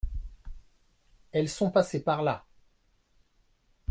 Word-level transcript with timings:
Elles 1.31 1.47
sont 1.47 1.69
passées 1.69 2.03
par 2.03 2.23
là. 2.23 2.43